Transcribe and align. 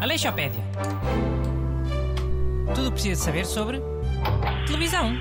Aleixopédia. 0.00 0.62
Tudo 2.74 2.88
o 2.88 2.90
que 2.90 2.92
precisa 2.92 3.24
saber 3.24 3.44
sobre 3.44 3.80
televisão. 4.66 5.12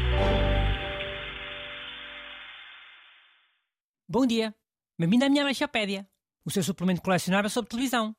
Bom 4.08 4.26
dia. 4.26 4.56
Bem-vindo 4.98 5.26
à 5.26 5.30
minha 5.30 5.44
Aleixopédia, 5.44 6.08
o 6.46 6.52
seu 6.52 6.64
suplemento 6.64 7.02
colecionável 7.02 7.50
sobre 7.50 7.70
televisão. 7.70 8.16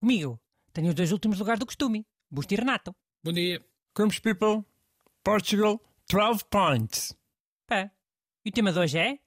Comigo, 0.00 0.38
tenho 0.72 0.88
os 0.88 0.94
dois 0.94 1.12
últimos 1.12 1.38
lugares 1.38 1.58
do 1.58 1.66
costume, 1.66 2.06
Busto 2.30 2.52
e 2.52 2.56
Renato. 2.56 2.94
Bom 3.24 3.32
dia. 3.32 3.64
Comes 3.94 4.18
people, 4.18 4.64
Portugal, 5.24 5.80
12 6.10 6.44
points. 6.50 7.16
Pá. 7.66 7.90
E 8.44 8.48
o 8.48 8.52
tema 8.52 8.72
de 8.72 8.78
hoje 8.78 8.98
é 8.98 9.18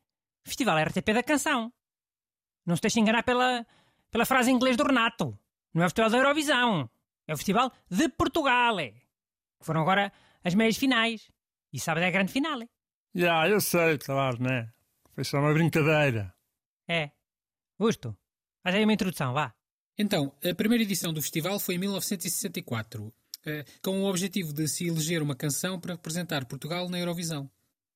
Festival 0.44 0.78
RTP 0.84 1.14
da 1.14 1.24
Canção. 1.24 1.72
Não 2.66 2.76
se 2.76 2.82
deixe 2.82 3.00
enganar 3.00 3.24
pela, 3.24 3.66
pela 4.10 4.26
frase 4.26 4.50
em 4.50 4.56
inglês 4.56 4.76
do 4.76 4.84
Renato. 4.84 5.38
Não 5.74 5.84
é 5.84 5.86
o 5.86 5.90
Festival 5.90 6.10
da 6.10 6.18
Eurovisão. 6.18 6.90
É 7.28 7.34
o 7.34 7.38
Festival 7.38 7.72
de 7.90 8.10
Portugal. 8.10 8.80
é. 8.80 8.92
Que 8.92 9.66
foram 9.66 9.82
agora 9.82 10.12
as 10.44 10.56
meias 10.56 10.78
finais. 10.78 11.32
E 11.72 11.80
sábado 11.80 12.04
é 12.04 12.08
a 12.08 12.12
grande 12.12 12.32
finale. 12.32 12.70
Já, 13.14 13.48
eu 13.48 13.62
sei, 13.62 13.98
claro, 13.98 14.42
né? 14.42 14.72
Foi 15.14 15.24
só 15.24 15.40
uma 15.40 15.54
brincadeira. 15.54 16.34
É. 16.88 17.12
Busto, 17.78 18.18
faz 18.64 18.76
aí 18.76 18.84
uma 18.84 18.94
introdução, 18.94 19.34
vá. 19.34 19.54
Então, 19.98 20.36
a 20.44 20.56
primeira 20.56 20.84
edição 20.84 21.14
do 21.14 21.22
festival 21.22 21.60
foi 21.60 21.76
em 21.76 21.78
1964, 21.78 23.14
eh, 23.46 23.64
com 23.84 24.02
o 24.02 24.10
objetivo 24.10 24.52
de 24.52 24.68
se 24.68 24.88
eleger 24.88 25.22
uma 25.22 25.36
canção 25.36 25.80
para 25.80 25.94
representar 25.94 26.46
Portugal 26.46 26.90
na 26.90 26.98
Eurovisão. 26.98 27.50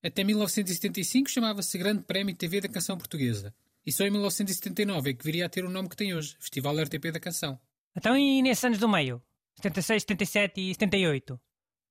Até 0.04 0.24
1975 0.24 1.30
chamava-se 1.30 1.78
Grande 1.78 2.04
Prémio 2.04 2.36
TV 2.36 2.62
da 2.62 2.70
Canção 2.70 2.98
Portuguesa. 2.98 3.54
E 3.86 3.92
só 3.92 4.04
em 4.04 4.12
1979 4.12 5.10
é 5.10 5.14
que 5.14 5.24
viria 5.24 5.46
a 5.46 5.50
ter 5.50 5.66
o 5.66 5.70
nome 5.70 5.90
que 5.90 5.96
tem 5.96 6.14
hoje, 6.14 6.36
Festival 6.40 6.76
RTP 6.84 7.12
da 7.12 7.20
Canção. 7.20 7.60
Então 7.96 8.18
e 8.18 8.42
nesses 8.42 8.64
anos 8.64 8.78
do 8.78 8.88
meio? 8.88 9.22
76, 9.56 10.04
77 10.04 10.62
e 10.62 10.74
78? 10.74 11.40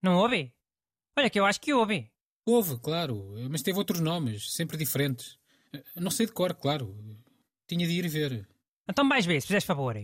Não 0.02 0.16
houve? 0.16 0.52
Olha 1.18 1.30
que 1.30 1.40
eu 1.40 1.44
acho 1.44 1.60
que 1.60 1.72
houve. 1.72 2.10
Houve, 2.44 2.78
claro, 2.78 3.34
mas 3.50 3.62
teve 3.62 3.78
outros 3.78 4.00
nomes, 4.00 4.52
sempre 4.52 4.76
diferentes. 4.76 5.38
Não 5.96 6.10
sei 6.10 6.26
de 6.26 6.32
cor, 6.32 6.54
claro. 6.54 6.96
Tinha 7.66 7.86
de 7.86 7.92
ir 7.92 8.08
ver. 8.08 8.46
Então 8.88 9.04
mais 9.04 9.26
ver, 9.26 9.40
se 9.40 9.48
fizeres 9.48 9.64
favor. 9.64 9.96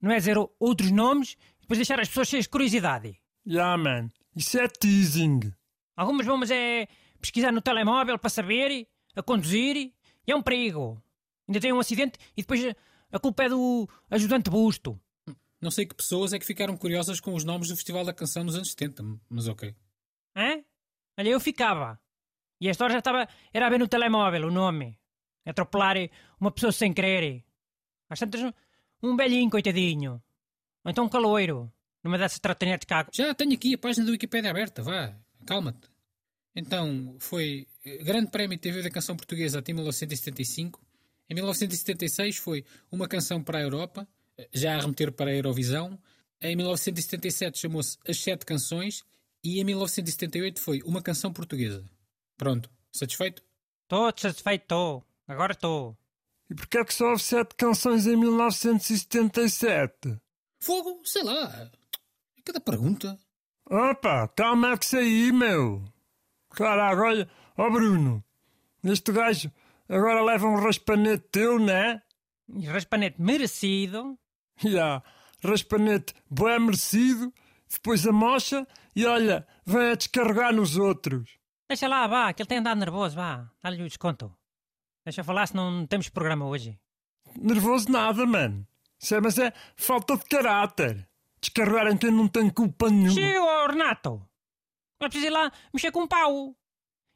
Não 0.00 0.12
é 0.12 0.16
dizer 0.18 0.36
outros 0.58 0.90
nomes 0.92 1.36
e 1.58 1.62
depois 1.62 1.78
deixar 1.78 1.98
as 1.98 2.08
pessoas 2.08 2.28
cheias 2.28 2.44
de 2.44 2.50
curiosidade. 2.50 3.20
Já, 3.44 3.76
man, 3.76 4.08
isso 4.36 4.58
é 4.58 4.68
teasing. 4.68 5.52
Algumas 5.96 6.26
bombas 6.26 6.50
é 6.50 6.86
pesquisar 7.20 7.52
no 7.52 7.60
telemóvel 7.60 8.18
para 8.18 8.30
saber, 8.30 8.88
a 9.14 9.22
conduzir, 9.22 9.76
e 9.76 10.32
é 10.32 10.34
um 10.34 10.42
perigo. 10.42 11.02
Ainda 11.48 11.60
tem 11.60 11.72
um 11.72 11.80
acidente 11.80 12.18
e 12.36 12.42
depois 12.42 12.74
a 13.12 13.18
culpa 13.18 13.44
é 13.44 13.48
do 13.48 13.88
ajudante 14.10 14.50
busto. 14.50 15.00
Não 15.60 15.70
sei 15.70 15.84
que 15.84 15.94
pessoas 15.94 16.32
é 16.32 16.38
que 16.38 16.46
ficaram 16.46 16.76
curiosas 16.76 17.20
com 17.20 17.34
os 17.34 17.44
nomes 17.44 17.68
do 17.68 17.76
Festival 17.76 18.04
da 18.04 18.14
Canção 18.14 18.44
nos 18.44 18.54
anos 18.54 18.70
70, 18.70 19.04
mas 19.28 19.46
ok. 19.46 19.74
Hã? 20.34 20.62
Olha, 21.18 21.28
eu 21.28 21.40
ficava. 21.40 22.00
E 22.60 22.68
a 22.68 22.70
história 22.70 22.94
já 22.94 22.98
estava. 23.00 23.28
Era 23.52 23.66
a 23.66 23.70
ver 23.70 23.78
no 23.78 23.88
telemóvel 23.88 24.46
o 24.46 24.50
nome. 24.50 24.98
Atropelar 25.44 25.96
uma 26.40 26.50
pessoa 26.50 26.72
sem 26.72 26.92
querer. 26.94 27.44
Às 28.08 28.18
tantas, 28.18 28.40
um 29.02 29.16
velhinho, 29.16 29.50
coitadinho. 29.50 30.22
Ou 30.84 30.90
então 30.90 31.04
um 31.04 31.08
caloiro. 31.08 31.70
Numa 32.02 32.16
dessas 32.16 32.38
tratonetes 32.38 32.86
cá. 32.86 33.06
Já 33.12 33.34
tenho 33.34 33.52
aqui 33.52 33.74
a 33.74 33.78
página 33.78 34.06
do 34.06 34.12
Wikipedia 34.12 34.50
aberta, 34.50 34.82
vá, 34.82 35.14
calma-te. 35.44 35.89
Então, 36.54 37.16
foi 37.18 37.66
eh, 37.84 37.98
Grande 37.98 38.30
Prémio 38.30 38.58
TV 38.58 38.82
da 38.82 38.90
Canção 38.90 39.16
Portuguesa 39.16 39.58
até 39.58 39.72
1975. 39.72 40.80
Em 41.28 41.34
1976 41.34 42.36
foi 42.36 42.64
Uma 42.90 43.06
Canção 43.06 43.42
para 43.42 43.58
a 43.58 43.62
Europa, 43.62 44.08
eh, 44.36 44.48
já 44.52 44.76
a 44.76 44.80
remeter 44.80 45.12
para 45.12 45.30
a 45.30 45.34
Eurovisão. 45.34 45.98
Em 46.40 46.56
1977 46.56 47.58
chamou-se 47.58 47.98
As 48.06 48.18
Sete 48.18 48.44
Canções. 48.44 49.04
E 49.42 49.60
em 49.60 49.64
1978 49.64 50.60
foi 50.60 50.82
Uma 50.82 51.00
Canção 51.00 51.32
Portuguesa. 51.32 51.88
Pronto, 52.36 52.70
satisfeito? 52.92 53.42
Estou 53.84 54.12
satisfeito, 54.16 54.62
estou. 54.62 55.04
Agora 55.26 55.52
estou. 55.52 55.96
E 56.50 56.54
porquê 56.54 56.78
é 56.78 56.84
que 56.84 56.92
só 56.92 57.10
houve 57.10 57.22
sete 57.22 57.54
canções 57.54 58.06
em 58.06 58.16
1977? 58.16 60.18
Fogo, 60.58 61.00
sei 61.04 61.22
lá. 61.22 61.70
Cada 62.44 62.60
pergunta. 62.60 63.18
Opa, 63.66 64.28
calma 64.28 64.76
que 64.76 64.96
aí, 64.96 65.32
meu. 65.32 65.84
Claro, 66.50 66.82
agora, 66.82 67.28
ó 67.56 67.70
Bruno, 67.70 68.24
este 68.84 69.12
gajo 69.12 69.50
agora 69.88 70.22
leva 70.22 70.46
um 70.46 70.56
raspanete 70.56 71.24
teu, 71.30 71.58
né? 71.58 72.02
Raspanete 72.66 73.20
merecido. 73.20 74.18
Já, 74.58 75.02
raspanete 75.42 76.12
bem 76.30 76.60
merecido, 76.60 77.32
depois 77.70 78.06
amocha 78.06 78.66
e 78.94 79.06
olha, 79.06 79.46
vem 79.64 79.92
a 79.92 79.94
descarregar 79.94 80.52
nos 80.52 80.76
outros. 80.76 81.38
Deixa 81.68 81.86
lá, 81.86 82.06
vá, 82.06 82.32
que 82.32 82.42
ele 82.42 82.48
tem 82.48 82.58
andado 82.58 82.78
nervoso, 82.78 83.14
vá. 83.14 83.48
Dá-lhe 83.62 83.82
o 83.82 83.86
desconto. 83.86 84.34
Deixa 85.04 85.20
eu 85.20 85.24
falar, 85.24 85.46
senão 85.46 85.70
não 85.70 85.86
temos 85.86 86.08
programa 86.08 86.46
hoje. 86.46 86.78
Nervoso 87.36 87.90
nada, 87.90 88.26
mano. 88.26 88.66
Isso 88.98 89.14
é, 89.14 89.20
mas 89.20 89.38
é 89.38 89.52
falta 89.76 90.16
de 90.16 90.24
caráter. 90.24 91.08
Descarregar 91.40 91.86
em 91.86 91.96
quem 91.96 92.10
não 92.10 92.28
tem 92.28 92.50
culpa 92.50 92.90
nenhuma. 92.90 93.12
Chega, 93.12 93.40
ó, 93.42 93.66
Renato. 93.68 94.28
Não 95.00 95.06
é 95.06 95.08
preciso 95.08 95.26
ir 95.26 95.30
lá 95.30 95.50
mexer 95.72 95.90
com 95.90 96.02
um 96.02 96.08
pau. 96.08 96.54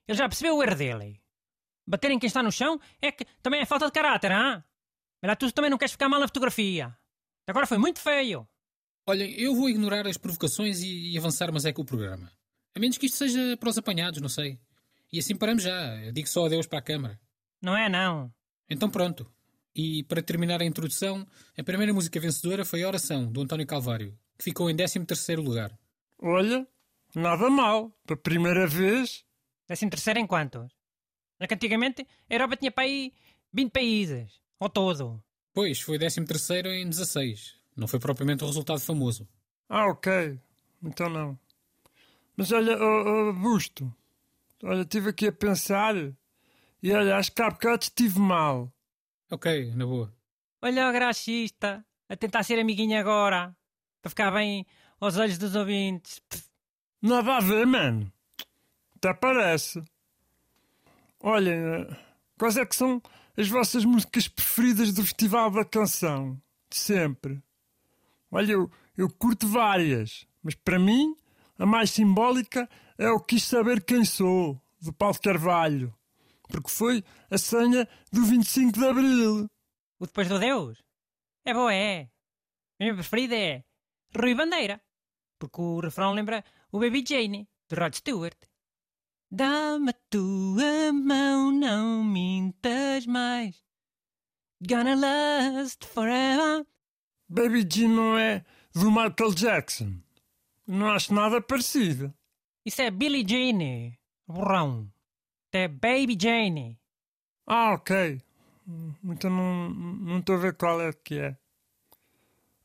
Ele 0.08 0.18
já 0.18 0.28
percebeu 0.28 0.56
o 0.56 0.62
erro 0.62 0.74
dele. 0.74 1.20
Bater 1.86 2.10
em 2.10 2.18
quem 2.18 2.26
está 2.26 2.42
no 2.42 2.50
chão 2.50 2.80
é 3.00 3.12
que 3.12 3.26
também 3.42 3.60
é 3.60 3.66
falta 3.66 3.86
de 3.86 3.92
caráter, 3.92 4.32
hã? 4.32 4.64
Mas 5.20 5.28
lá 5.28 5.36
tu 5.36 5.52
também 5.52 5.70
não 5.70 5.78
queres 5.78 5.92
ficar 5.92 6.08
mal 6.08 6.18
na 6.18 6.26
fotografia. 6.26 6.96
Agora 7.46 7.66
foi 7.66 7.76
muito 7.76 8.00
feio. 8.00 8.48
Olhem, 9.06 9.38
eu 9.38 9.54
vou 9.54 9.68
ignorar 9.68 10.06
as 10.06 10.16
provocações 10.16 10.80
e, 10.80 11.12
e 11.12 11.18
avançar, 11.18 11.52
mas 11.52 11.66
é 11.66 11.72
com 11.72 11.82
o 11.82 11.84
programa. 11.84 12.32
A 12.74 12.80
menos 12.80 12.96
que 12.96 13.06
isto 13.06 13.18
seja 13.18 13.56
para 13.58 13.68
os 13.68 13.76
apanhados, 13.76 14.20
não 14.20 14.30
sei. 14.30 14.58
E 15.12 15.18
assim 15.18 15.36
paramos 15.36 15.62
já. 15.62 16.02
Eu 16.02 16.12
digo 16.12 16.26
só 16.26 16.46
adeus 16.46 16.66
para 16.66 16.78
a 16.78 16.82
câmara. 16.82 17.20
Não 17.60 17.76
é, 17.76 17.88
não. 17.88 18.32
Então 18.68 18.88
pronto. 18.88 19.30
E 19.74 20.02
para 20.04 20.22
terminar 20.22 20.62
a 20.62 20.64
introdução, 20.64 21.26
a 21.56 21.62
primeira 21.62 21.92
música 21.92 22.18
vencedora 22.18 22.64
foi 22.64 22.84
Oração, 22.84 23.30
do 23.30 23.42
António 23.42 23.66
Calvário, 23.66 24.18
que 24.38 24.44
ficou 24.44 24.70
em 24.70 24.76
13º 24.76 25.42
lugar. 25.42 25.78
Olha, 26.18 26.66
nada 27.14 27.48
mal. 27.50 27.90
Pela 28.06 28.18
primeira 28.18 28.66
vez. 28.66 29.24
Décimo 29.68 29.90
terceiro 29.90 30.20
em 30.20 30.26
quantos? 30.26 30.72
É 31.38 31.46
que 31.46 31.54
antigamente 31.54 32.06
a 32.28 32.34
Europa 32.34 32.56
tinha 32.56 32.70
para 32.70 32.84
aí 32.84 33.12
20 33.52 33.70
países. 33.70 34.40
Ao 34.58 34.68
todo. 34.68 35.22
Pois, 35.52 35.80
foi 35.80 35.98
13º 35.98 36.66
em 36.66 36.88
16. 36.88 37.56
Não 37.76 37.86
foi 37.86 37.98
propriamente 37.98 38.44
um 38.44 38.46
resultado 38.46 38.80
famoso. 38.80 39.28
Ah, 39.68 39.86
ok. 39.86 40.38
Então 40.82 41.08
não. 41.08 41.38
Mas 42.36 42.50
olha, 42.52 42.76
oh, 42.76 43.28
oh, 43.28 43.32
Busto. 43.32 43.94
Olha, 44.62 44.82
estive 44.82 45.10
aqui 45.10 45.28
a 45.28 45.32
pensar. 45.32 45.94
E 46.82 46.92
olha, 46.92 47.16
acho 47.16 47.32
que 47.32 47.42
há 47.42 47.50
bocado 47.50 47.82
estive 47.82 48.18
mal. 48.18 48.72
Ok, 49.30 49.72
na 49.74 49.86
boa. 49.86 50.12
Olha 50.62 50.88
o 50.88 50.92
graxista. 50.92 51.84
A 52.08 52.16
tentar 52.16 52.42
ser 52.42 52.58
amiguinho 52.58 52.98
agora. 52.98 53.56
Para 54.02 54.10
ficar 54.10 54.30
bem 54.30 54.66
aos 55.00 55.16
olhos 55.16 55.38
dos 55.38 55.54
ouvintes. 55.54 56.20
Pff, 56.20 56.44
Nada 57.06 57.36
a 57.36 57.40
ver, 57.40 57.66
mano. 57.66 58.10
Até 58.96 59.12
parece. 59.12 59.84
Olhem, 61.20 61.86
quais 62.38 62.56
é 62.56 62.64
que 62.64 62.74
são 62.74 63.02
as 63.36 63.46
vossas 63.46 63.84
músicas 63.84 64.26
preferidas 64.26 64.90
do 64.90 65.02
Festival 65.02 65.50
da 65.50 65.66
Canção? 65.66 66.40
De 66.70 66.78
sempre. 66.78 67.42
Olha, 68.30 68.52
eu, 68.52 68.70
eu 68.96 69.10
curto 69.10 69.46
várias, 69.46 70.26
mas 70.42 70.54
para 70.54 70.78
mim 70.78 71.14
a 71.58 71.66
mais 71.66 71.90
simbólica 71.90 72.66
é 72.96 73.10
o 73.10 73.20
Quis 73.20 73.44
Saber 73.44 73.84
Quem 73.84 74.02
Sou, 74.06 74.58
do 74.80 74.90
Paulo 74.90 75.20
Carvalho, 75.20 75.94
porque 76.48 76.70
foi 76.70 77.04
a 77.30 77.36
senha 77.36 77.86
do 78.10 78.24
25 78.24 78.78
de 78.78 78.86
Abril. 78.86 79.50
O 79.98 80.06
Depois 80.06 80.26
do 80.26 80.38
Deus? 80.38 80.82
É 81.44 81.52
boa, 81.52 81.74
é. 81.74 82.04
A 82.80 82.84
minha 82.84 82.94
preferida 82.94 83.36
é 83.36 83.62
Rui 84.16 84.34
Bandeira. 84.34 84.80
Porque 85.38 85.60
o 85.60 85.80
refrão 85.80 86.14
lembra 86.14 86.42
o 86.74 86.80
Baby 86.80 87.04
Jane, 87.06 87.48
de 87.70 87.76
Rod 87.76 87.94
Stewart. 87.94 88.36
Dá-me 89.30 89.90
a 89.90 89.94
tua 90.10 90.92
mão, 90.92 91.52
não 91.52 92.02
mintas 92.02 93.06
mais. 93.06 93.62
Gonna 94.60 94.96
last 94.96 95.86
forever. 95.86 96.66
Baby 97.28 97.64
G 97.70 97.86
não 97.86 98.18
é 98.18 98.44
do 98.74 98.90
Michael 98.90 99.34
Jackson. 99.36 100.00
Não 100.66 100.90
acho 100.90 101.14
nada 101.14 101.40
parecido. 101.40 102.12
Isso 102.66 102.82
é 102.82 102.90
Billie 102.90 103.24
Jane, 103.24 103.96
borrão. 104.26 104.92
É 105.52 105.68
Baby 105.68 106.18
Jane. 106.20 106.80
Ah, 107.46 107.74
ok. 107.74 108.20
Então 109.04 109.30
não 109.30 109.70
não 109.70 110.18
estou 110.18 110.34
a 110.34 110.38
ver 110.38 110.56
qual 110.56 110.80
é 110.80 110.92
que 110.92 111.20
é. 111.20 111.36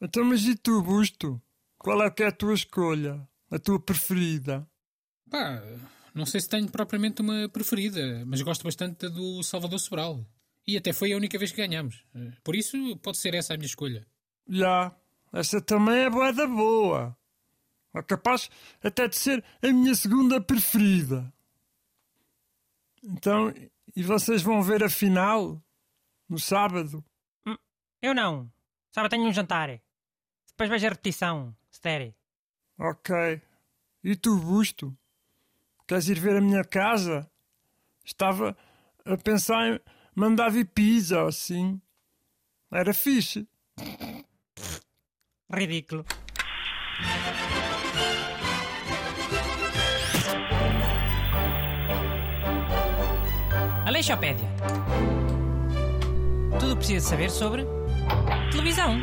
Então, 0.01 0.25
mas 0.25 0.43
e 0.45 0.55
tu, 0.55 0.81
Busto? 0.81 1.39
Qual 1.77 2.01
é 2.01 2.09
que 2.09 2.23
é 2.23 2.27
a 2.27 2.31
tua 2.31 2.55
escolha? 2.55 3.29
A 3.51 3.57
tua 3.57 3.79
preferida? 3.79 4.67
Pá, 5.29 5.61
não 6.13 6.25
sei 6.25 6.41
se 6.41 6.49
tenho 6.49 6.69
propriamente 6.69 7.21
uma 7.21 7.49
preferida, 7.49 8.23
mas 8.25 8.41
gosto 8.41 8.63
bastante 8.63 9.07
da 9.07 9.09
do 9.09 9.41
Salvador 9.43 9.79
Sobral. 9.79 10.25
E 10.67 10.77
até 10.77 10.93
foi 10.93 11.13
a 11.13 11.17
única 11.17 11.37
vez 11.37 11.51
que 11.51 11.57
ganhamos. 11.57 12.05
Por 12.43 12.55
isso, 12.55 12.97
pode 12.97 13.17
ser 13.17 13.33
essa 13.33 13.53
a 13.53 13.57
minha 13.57 13.65
escolha. 13.65 14.05
Já, 14.47 14.95
essa 15.33 15.61
também 15.61 15.99
é 16.01 16.09
boa 16.09 16.31
da 16.31 16.45
boa. 16.45 17.17
É 17.95 18.03
capaz 18.03 18.49
até 18.83 19.07
de 19.07 19.15
ser 19.15 19.43
a 19.61 19.67
minha 19.67 19.95
segunda 19.95 20.39
preferida. 20.39 21.33
Então, 23.03 23.53
e 23.95 24.03
vocês 24.03 24.41
vão 24.41 24.61
ver 24.61 24.83
a 24.83 24.89
final? 24.89 25.63
No 26.27 26.37
sábado? 26.37 27.03
Eu 28.01 28.13
não. 28.13 28.51
Sábado 28.91 29.11
tenho 29.11 29.25
um 29.25 29.33
jantar. 29.33 29.81
Depois 30.47 30.69
vejo 30.69 30.85
a 30.85 30.89
repetição. 30.89 31.55
Estéreo. 31.71 32.13
Ok. 32.79 33.41
E 34.01 34.15
tu, 34.15 34.37
Busto? 34.37 34.97
Queres 35.85 36.07
ir 36.07 36.17
ver 36.17 36.37
a 36.37 36.41
minha 36.41 36.63
casa? 36.63 37.29
Estava 38.05 38.55
a 39.03 39.17
pensar 39.17 39.67
em 39.67 39.79
mandar 40.15 40.49
vir 40.49 40.65
pizza 40.65 41.27
assim. 41.27 41.81
Era 42.71 42.93
fixe. 42.93 43.45
Ridículo. 45.51 46.05
Aleixopédia. 53.85 54.47
Tudo 56.59 56.77
precisa 56.77 57.09
saber 57.09 57.29
sobre 57.29 57.65
televisão. 58.51 58.95